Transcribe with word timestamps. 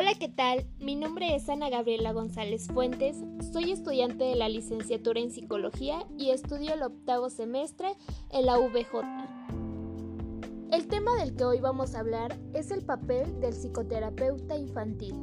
Hola, 0.00 0.14
¿qué 0.18 0.30
tal? 0.30 0.64
Mi 0.78 0.96
nombre 0.96 1.36
es 1.36 1.46
Ana 1.50 1.68
Gabriela 1.68 2.12
González 2.12 2.68
Fuentes, 2.68 3.18
soy 3.52 3.70
estudiante 3.70 4.24
de 4.24 4.34
la 4.34 4.48
licenciatura 4.48 5.20
en 5.20 5.30
psicología 5.30 6.06
y 6.16 6.30
estudio 6.30 6.72
el 6.72 6.82
octavo 6.82 7.28
semestre 7.28 7.88
en 8.30 8.46
la 8.46 8.56
VJ. 8.56 9.04
El 10.72 10.86
tema 10.88 11.14
del 11.16 11.36
que 11.36 11.44
hoy 11.44 11.60
vamos 11.60 11.94
a 11.94 12.00
hablar 12.00 12.34
es 12.54 12.70
el 12.70 12.82
papel 12.82 13.40
del 13.40 13.52
psicoterapeuta 13.52 14.56
infantil. 14.56 15.16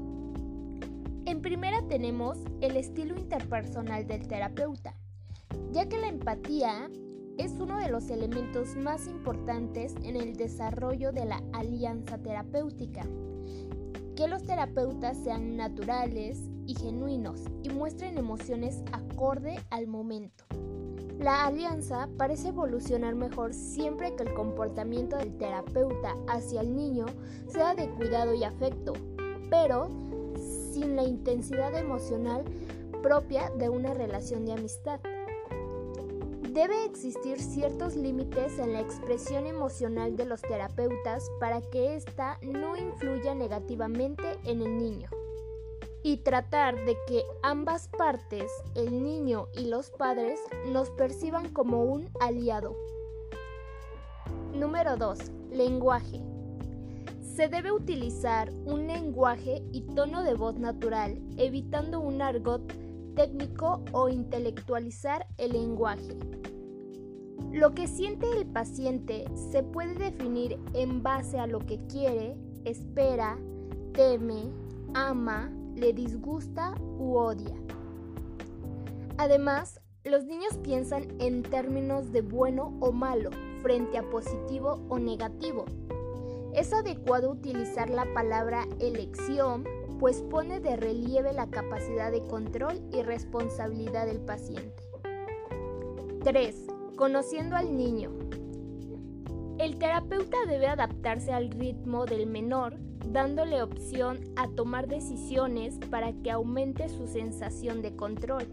En 1.25 1.41
primera 1.41 1.82
tenemos 1.88 2.38
el 2.62 2.78
estilo 2.78 3.18
interpersonal 3.18 4.05
del 4.05 4.28
terapeuta, 4.28 4.94
ya 5.71 5.89
que 5.89 5.98
la 5.98 6.09
empatía 6.09 6.88
es 7.39 7.54
uno 7.54 7.80
de 7.80 7.89
los 7.89 8.12
elementos 8.12 8.75
más 8.75 9.07
importantes 9.07 9.96
en 10.04 10.18
el 10.18 10.36
desarrollo 10.36 11.12
de 11.12 11.25
la 11.25 11.41
alianza 11.52 12.20
terapéutica 12.20 13.08
que 14.17 14.27
los 14.27 14.44
terapeutas 14.44 15.16
sean 15.16 15.55
naturales 15.55 16.39
y 16.66 16.73
genuinos 16.73 17.39
y 17.62 17.70
muestren 17.70 18.17
emociones 18.17 18.81
acorde 18.91 19.59
al 19.70 19.85
momento. 19.85 20.44
La 21.20 21.45
alianza 21.45 22.09
parece 22.17 22.48
evolucionar 22.48 23.13
mejor 23.13 23.53
siempre 23.53 24.16
que 24.16 24.23
el 24.23 24.34
comportamiento 24.34 25.17
del 25.17 25.38
terapeuta 25.38 26.16
hacia 26.27 26.61
el 26.61 26.75
niño 26.75 27.05
sea 27.48 27.75
de 27.75 27.89
cuidado 27.91 28.34
y 28.34 28.44
afecto, 28.44 28.94
pero 29.52 29.88
sin 30.72 30.95
la 30.95 31.03
intensidad 31.03 31.75
emocional 31.75 32.44
propia 33.03 33.52
de 33.52 33.70
una 33.70 33.94
relación 33.94 34.45
de 34.45 34.53
amistad. 34.53 34.99
Debe 36.54 36.86
existir 36.86 37.42
ciertos 37.42 37.96
límites 37.96 38.58
en 38.58 38.72
la 38.72 38.80
expresión 38.80 39.48
emocional 39.48 40.16
de 40.16 40.26
los 40.26 40.42
terapeutas 40.42 41.30
para 41.42 41.62
que 41.62 41.96
ésta 41.96 42.40
no 42.42 42.78
influya 42.78 43.36
negativamente 43.36 44.23
en 44.45 44.62
el 44.62 44.78
niño. 44.78 45.09
Y 46.04 46.17
tratar 46.17 46.86
de 46.86 46.95
que 47.06 47.23
ambas 47.44 47.89
partes, 47.89 48.50
el 48.76 49.04
niño 49.04 49.50
y 49.58 49.66
los 49.66 49.89
padres, 49.92 50.39
nos 50.72 50.89
perciban 50.92 51.50
como 51.50 51.84
un 51.84 52.09
aliado. 52.22 52.78
Número 54.54 54.95
2. 54.95 55.20
Lenguaje. 55.52 56.22
Se 57.36 57.50
debe 57.50 57.73
utilizar 57.73 58.52
un 58.66 58.88
lenguaje 58.88 59.64
y 59.73 59.82
tono 59.82 60.23
de 60.23 60.34
voz 60.34 60.56
natural, 60.56 61.20
evitando 61.38 62.00
un 62.00 62.22
argot 62.22 62.64
técnico 63.18 63.84
o 63.92 64.08
intelectualizar 64.08 65.26
el 65.38 65.54
lenguaje. 65.54 66.16
Lo 67.52 67.73
que 67.73 67.88
siente 67.88 68.32
el 68.32 68.46
paciente 68.46 69.26
se 69.52 69.64
puede 69.64 69.96
definir 69.96 70.60
en 70.73 71.02
base 71.02 71.40
a 71.40 71.48
lo 71.48 71.60
que 71.60 71.80
quiere, 71.88 72.38
espera, 72.64 73.40
teme, 73.94 74.52
ama, 74.94 75.52
le 75.76 75.94
disgusta 75.94 76.76
u 77.00 77.16
odia. 77.16 77.56
Además, 79.18 79.82
los 80.04 80.26
niños 80.26 80.58
piensan 80.60 81.08
en 81.20 81.42
términos 81.42 82.12
de 82.12 82.22
bueno 82.22 82.78
o 82.80 82.92
malo 82.92 83.32
frente 83.64 83.98
a 83.98 84.08
positivo 84.08 84.86
o 84.90 85.00
negativo. 85.00 85.66
Es 86.54 86.72
adecuado 86.72 87.32
utilizar 87.32 87.90
la 87.90 88.06
palabra 88.14 88.68
elección, 88.80 89.64
pues 90.00 90.22
pone 90.22 90.59
de 90.59 90.76
relieve 90.76 91.34
la 91.34 91.48
capacidad 91.48 92.12
de 92.12 92.26
control 92.28 92.81
y 92.92 93.02
responsabilidad 93.02 94.06
del 94.06 94.20
paciente. 94.20 94.84
3. 96.23 96.67
Conociendo 96.95 97.56
al 97.56 97.76
niño. 97.76 98.12
El 99.59 99.80
terapeuta 99.80 100.38
debe 100.48 100.67
adaptarse 100.67 101.34
al 101.34 101.50
ritmo 101.50 102.06
del 102.06 102.28
menor, 102.28 102.78
dándole 103.08 103.62
opción 103.64 104.20
a 104.36 104.48
tomar 104.50 104.88
decisiones 104.88 105.80
para 105.89 106.14
que 106.14 106.30
aumente 106.32 106.89
su 106.89 107.08
sensación 107.08 107.82
de 107.82 107.95
control. 107.95 108.45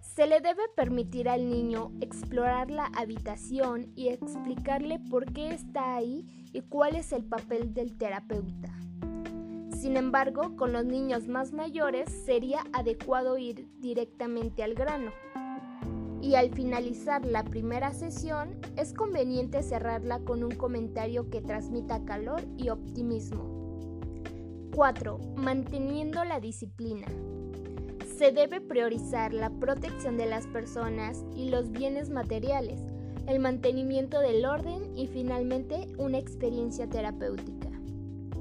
Se 0.00 0.26
le 0.26 0.40
debe 0.40 0.62
permitir 0.74 1.28
al 1.28 1.48
niño 1.48 1.92
explorar 2.00 2.70
la 2.70 2.86
habitación 2.86 3.92
y 3.94 4.08
explicarle 4.08 4.98
por 5.10 5.32
qué 5.32 5.50
está 5.50 5.94
ahí 5.94 6.26
y 6.52 6.62
cuál 6.62 6.96
es 6.96 7.12
el 7.12 7.24
papel 7.24 7.72
del 7.72 7.96
terapeuta. 7.96 8.74
Sin 9.78 9.96
embargo, 9.96 10.56
con 10.56 10.72
los 10.72 10.84
niños 10.84 11.28
más 11.28 11.52
mayores 11.52 12.10
sería 12.10 12.64
adecuado 12.72 13.38
ir 13.38 13.68
directamente 13.78 14.64
al 14.64 14.74
grano 14.74 15.12
y 16.20 16.34
al 16.34 16.50
finalizar 16.50 17.24
la 17.24 17.44
primera 17.44 17.92
sesión 17.92 18.56
es 18.76 18.92
conveniente 18.92 19.62
cerrarla 19.62 20.18
con 20.18 20.42
un 20.42 20.50
comentario 20.50 21.30
que 21.30 21.40
transmita 21.40 22.04
calor 22.04 22.42
y 22.56 22.70
optimismo. 22.70 24.00
4. 24.74 25.20
Manteniendo 25.36 26.24
la 26.24 26.40
disciplina. 26.40 27.06
Se 28.16 28.32
debe 28.32 28.60
priorizar 28.60 29.32
la 29.32 29.50
protección 29.50 30.16
de 30.16 30.26
las 30.26 30.48
personas 30.48 31.24
y 31.36 31.50
los 31.50 31.70
bienes 31.70 32.10
materiales, 32.10 32.80
el 33.28 33.38
mantenimiento 33.38 34.18
del 34.18 34.44
orden 34.44 34.96
y 34.96 35.06
finalmente 35.06 35.86
una 35.98 36.18
experiencia 36.18 36.88
terapéutica. 36.88 37.67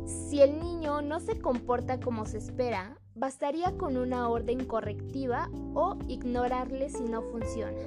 Si 0.07 0.41
el 0.41 0.59
niño 0.59 1.01
no 1.03 1.19
se 1.19 1.40
comporta 1.40 2.00
como 2.00 2.25
se 2.25 2.40
espera, 2.40 2.97
Bastaría 3.19 3.75
con 3.79 3.97
una 3.97 4.29
orden 4.29 4.63
correctiva 4.66 5.50
o 5.73 5.97
ignorarle 6.07 6.88
si 6.88 7.03
no 7.06 7.23
funciona. 7.23 7.81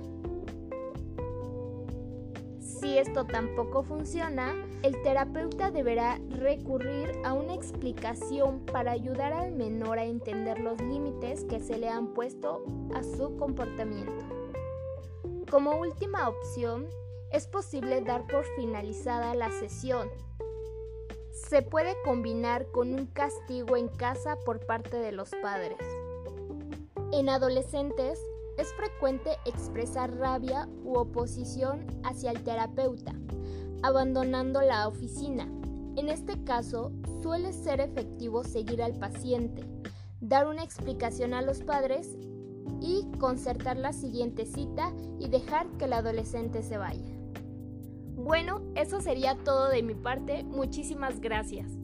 Si 2.59 2.99
esto 2.99 3.27
tampoco 3.27 3.85
funciona, 3.85 4.57
el 4.83 5.01
terapeuta 5.03 5.71
deberá 5.71 6.19
recurrir 6.31 7.13
a 7.25 7.33
una 7.33 7.55
explicación 7.55 8.67
para 8.67 8.91
ayudar 8.91 9.33
al 9.33 9.53
menor 9.53 10.01
a 10.01 10.05
entender 10.05 10.59
los 10.59 10.81
límites 10.81 11.45
que 11.45 11.61
se 11.61 11.79
le 11.79 11.89
han 11.89 12.09
puesto 12.09 12.65
a 12.97 13.05
su 13.05 13.37
comportamiento. 13.37 14.25
Como 15.49 15.79
última 15.79 16.29
opción, 16.29 16.89
es 17.31 17.47
posible 17.47 18.01
dar 18.01 18.27
por 18.27 18.45
finalizada 18.57 19.33
la 19.37 19.53
sesión, 19.53 20.09
se 21.49 21.63
puede 21.63 21.95
combinar 22.05 22.67
con 22.71 22.95
un 22.95 23.07
castigo 23.07 23.77
en 23.77 23.89
casa 23.89 24.37
por 24.45 24.65
parte 24.67 24.99
de 24.99 25.13
los 25.13 25.31
padres. 25.43 25.79
En 27.13 27.29
adolescentes 27.29 28.21
es 28.59 28.73
frecuente 28.75 29.31
expresar 29.47 30.15
rabia 30.17 30.69
u 30.85 30.97
oposición 30.97 31.87
hacia 32.05 32.31
el 32.31 32.43
terapeuta, 32.45 33.15
abandonando 33.83 34.61
la 34.61 34.87
oficina. 34.87 35.45
En 35.97 36.09
este 36.09 36.45
caso, 36.45 36.93
suele 37.23 37.53
ser 37.53 37.81
efectivo 37.81 38.45
seguir 38.45 38.83
al 38.83 38.95
paciente, 38.99 39.65
dar 40.21 40.47
una 40.47 40.63
explicación 40.63 41.35
a 41.35 41.43
los 41.43 41.63
padres 41.63 42.17
y 42.81 43.11
concertar 43.19 43.77
la 43.77 43.93
siguiente 43.93 44.47
cita 44.47 44.93
y 45.19 45.29
dejar 45.29 45.69
que 45.79 45.87
el 45.87 45.95
adolescente 45.95 46.63
se 46.63 46.77
vaya. 46.77 47.20
Bueno, 48.23 48.61
eso 48.75 49.01
sería 49.01 49.35
todo 49.37 49.69
de 49.69 49.83
mi 49.83 49.95
parte. 49.95 50.45
Muchísimas 50.45 51.21
gracias. 51.21 51.80